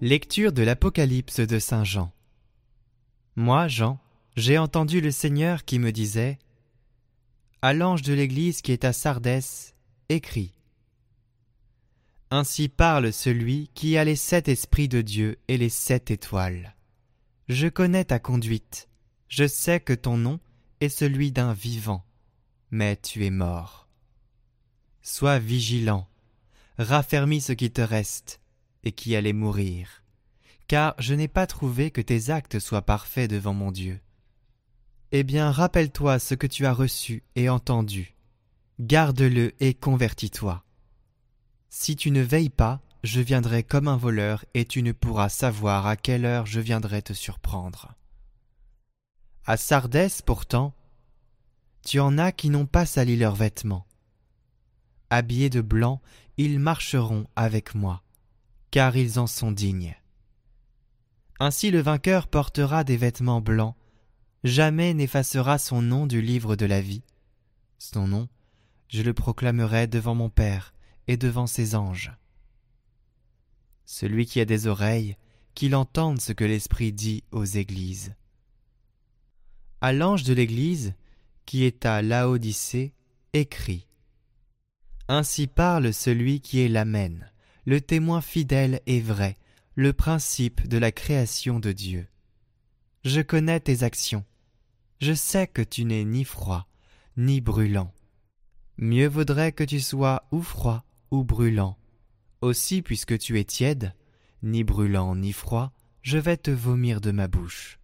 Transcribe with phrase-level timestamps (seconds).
[0.00, 2.12] Lecture de l'Apocalypse de Saint Jean.
[3.34, 3.98] Moi, Jean,
[4.36, 6.38] j'ai entendu le Seigneur qui me disait
[7.62, 9.74] À l'ange de l'Église qui est à Sardès,
[10.08, 10.52] écris.
[12.30, 16.76] Ainsi parle celui qui a les sept esprits de Dieu et les sept étoiles.
[17.48, 18.88] Je connais ta conduite,
[19.26, 20.38] je sais que ton nom
[20.80, 22.04] est celui d'un vivant,
[22.70, 23.88] mais tu es mort.
[25.02, 26.06] Sois vigilant,
[26.78, 28.40] raffermis ce qui te reste,
[28.84, 30.02] et qui allait mourir,
[30.66, 34.00] car je n'ai pas trouvé que tes actes soient parfaits devant mon Dieu.
[35.12, 38.14] Eh bien, rappelle-toi ce que tu as reçu et entendu,
[38.78, 40.64] garde-le et convertis-toi.
[41.70, 45.86] Si tu ne veilles pas, je viendrai comme un voleur et tu ne pourras savoir
[45.86, 47.94] à quelle heure je viendrai te surprendre.
[49.46, 50.74] À Sardès, pourtant,
[51.82, 53.86] tu en as qui n'ont pas sali leurs vêtements.
[55.10, 56.02] Habillés de blanc,
[56.36, 58.02] ils marcheront avec moi,
[58.70, 59.96] car ils en sont dignes.
[61.40, 63.76] Ainsi le vainqueur portera des vêtements blancs,
[64.44, 67.02] jamais n'effacera son nom du livre de la vie.
[67.78, 68.28] Son nom,
[68.88, 70.74] je le proclamerai devant mon Père
[71.06, 72.12] et devant ses anges.
[73.84, 75.16] Celui qui a des oreilles,
[75.54, 78.14] qu'il entende ce que l'Esprit dit aux églises.
[79.80, 80.94] À l'ange de l'Église,
[81.46, 82.92] qui est à Laodicée,
[83.32, 83.86] écrit.
[85.08, 87.30] Ainsi parle celui qui est l'Amen,
[87.68, 89.36] le témoin fidèle et vrai,
[89.74, 92.06] le principe de la création de Dieu.
[93.04, 94.24] Je connais tes actions.
[95.02, 96.66] Je sais que tu n'es ni froid,
[97.18, 97.92] ni brûlant.
[98.78, 101.76] Mieux vaudrait que tu sois ou froid ou brûlant.
[102.40, 103.92] Aussi, puisque tu es tiède,
[104.42, 107.78] ni brûlant ni froid, je vais te vomir de ma bouche.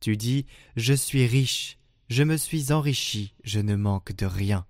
[0.00, 1.78] Tu dis, Je suis riche,
[2.08, 4.66] je me suis enrichi, je ne manque de rien.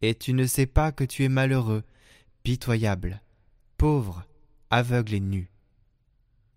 [0.00, 1.82] Et tu ne sais pas que tu es malheureux,
[2.44, 3.22] pitoyable,
[3.78, 4.26] pauvre,
[4.68, 5.50] aveugle et nu.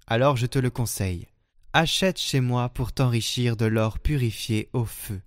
[0.06, 1.28] Alors je te le conseille,
[1.72, 5.22] achète chez moi pour t'enrichir de l'or purifié au feu,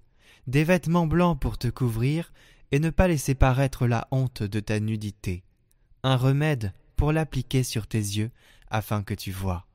[0.46, 2.30] des vêtements blancs pour te couvrir,
[2.72, 5.44] et ne pas laisser paraître la honte de ta nudité,
[6.02, 8.30] un remède pour l'appliquer sur tes yeux
[8.68, 9.66] afin que tu vois.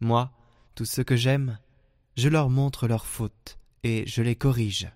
[0.00, 0.32] Moi,
[0.74, 1.58] tous ceux que j'aime,
[2.16, 4.90] je leur montre leurs fautes et je les corrige.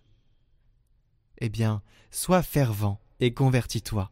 [1.37, 4.11] Eh bien, sois fervent et convertis-toi.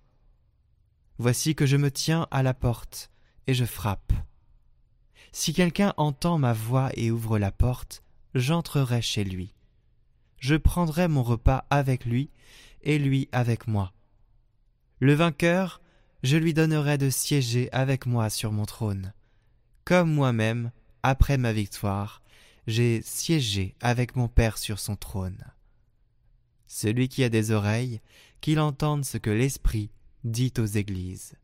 [1.19, 3.11] Voici que je me tiens à la porte
[3.47, 4.13] et je frappe.
[5.33, 8.03] Si quelqu'un entend ma voix et ouvre la porte,
[8.35, 9.55] j'entrerai chez lui.
[10.39, 12.31] Je prendrai mon repas avec lui
[12.83, 13.93] et lui avec moi.
[15.01, 15.81] Le vainqueur,
[16.23, 19.13] je lui donnerai de siéger avec moi sur mon trône,
[19.85, 20.71] comme moi-même,
[21.03, 22.23] après ma victoire,
[22.67, 25.45] j'ai siégé avec mon Père sur son trône.
[26.77, 28.01] Celui qui a des oreilles,
[28.41, 29.91] qu'il entende ce que l'Esprit
[30.25, 31.35] dit aux églises.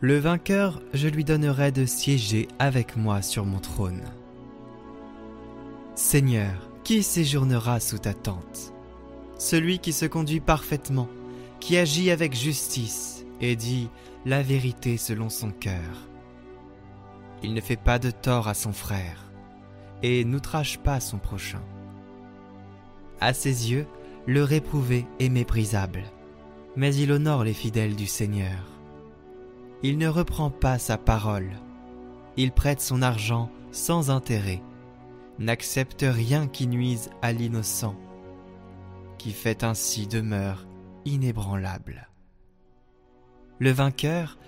[0.00, 4.04] Le vainqueur, je lui donnerai de siéger avec moi sur mon trône.
[5.96, 8.72] Seigneur, qui séjournera sous ta tente?
[9.38, 11.10] Celui qui se conduit parfaitement,
[11.60, 13.88] qui agit avec justice et dit
[14.24, 16.08] la vérité selon son cœur.
[17.42, 19.30] Il ne fait pas de tort à son frère
[20.02, 21.62] et n'outrage pas son prochain.
[23.20, 23.86] À ses yeux,
[24.26, 26.02] le réprouvé est méprisable,
[26.76, 28.80] mais il honore les fidèles du Seigneur.
[29.82, 31.50] Il ne reprend pas sa parole,
[32.36, 34.62] il prête son argent sans intérêt
[35.38, 37.94] n'accepte rien qui nuise à l'innocent,
[39.18, 40.66] qui fait ainsi demeure
[41.04, 42.08] inébranlable.
[43.58, 44.38] Le vainqueur,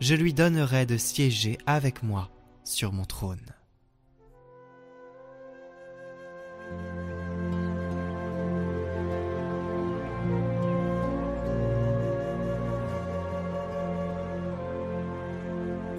[0.00, 2.30] je lui donnerai de siéger avec moi
[2.64, 3.38] sur mon trône.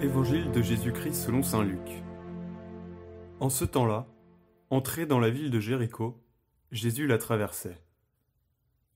[0.00, 2.02] Évangile de Jésus-Christ selon Saint Luc.
[3.40, 4.06] En ce temps-là,
[4.70, 6.20] Entré dans la ville de Jéricho,
[6.72, 7.80] Jésus la traversait.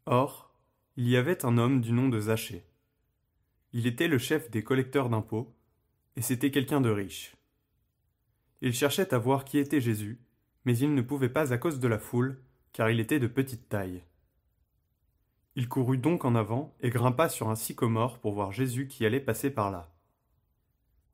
[0.06, 0.52] Or,
[0.96, 2.64] il y avait un homme du nom de Zachée.
[3.72, 5.54] Il était le chef des collecteurs d'impôts,
[6.16, 7.36] et c'était quelqu'un de riche.
[8.60, 10.20] Il cherchait à voir qui était Jésus,
[10.64, 12.42] mais il ne pouvait pas à cause de la foule,
[12.72, 14.02] car il était de petite taille.
[15.54, 19.20] Il courut donc en avant et grimpa sur un sycomore pour voir Jésus qui allait
[19.20, 19.92] passer par là.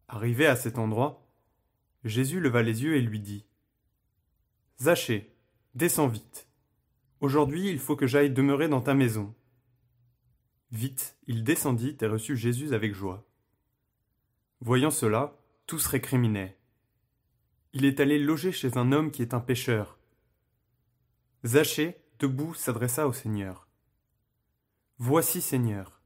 [0.06, 1.26] Arrivé à cet endroit,
[2.04, 3.46] Jésus leva les yeux et lui dit
[4.80, 5.34] Zachée,
[5.74, 6.46] descends vite.
[7.20, 9.34] Aujourd'hui il faut que j'aille demeurer dans ta maison.
[10.74, 13.24] Vite, il descendit et reçut Jésus avec joie.
[14.60, 15.38] Voyant cela,
[15.68, 16.58] tous récriminaient.
[17.72, 20.00] il est allé loger chez un homme qui est un pêcheur.
[21.46, 23.68] Zachée, debout, s'adressa au Seigneur.
[24.98, 26.02] Voici, Seigneur,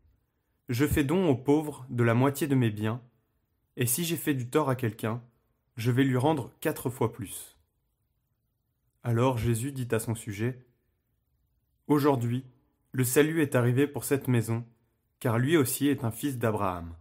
[0.68, 3.00] je fais don aux pauvres de la moitié de mes biens,
[3.78, 5.22] et si j'ai fait du tort à quelqu'un,
[5.78, 7.56] je vais lui rendre quatre fois plus.
[9.02, 10.62] Alors Jésus dit à son sujet,
[11.86, 12.44] Aujourd'hui,
[12.92, 14.64] le salut est arrivé pour cette maison,
[15.20, 16.94] car lui aussi est un fils d'Abraham.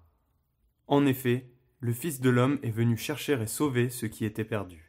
[0.88, 1.50] En effet,
[1.80, 4.87] le Fils de l'homme est venu chercher et sauver ce qui était perdu.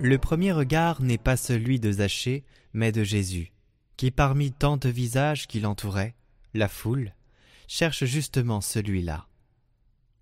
[0.00, 2.44] Le premier regard n'est pas celui de Zachée,
[2.74, 3.52] mais de Jésus,
[3.96, 6.14] qui parmi tant de visages qui l'entouraient,
[6.52, 7.14] la foule,
[7.66, 9.26] cherche justement celui-là.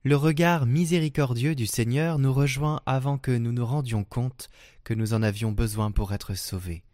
[0.04, 4.48] Le regard miséricordieux du Seigneur nous rejoint avant que nous nous rendions compte
[4.84, 6.84] que nous en avions besoin pour être sauvés.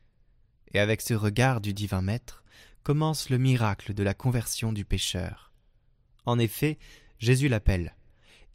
[0.73, 2.45] Et avec ce regard du divin Maître
[2.83, 5.53] commence le miracle de la conversion du pécheur.
[6.25, 6.79] En effet,
[7.19, 7.95] Jésus l'appelle,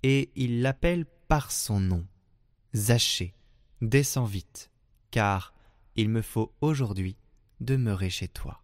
[0.02, 2.08] et il l'appelle par son nom.
[2.74, 3.36] Zachée,
[3.86, 4.72] descends vite,
[5.12, 5.54] car
[5.96, 7.18] il me faut aujourd'hui
[7.60, 8.62] demeurer chez toi.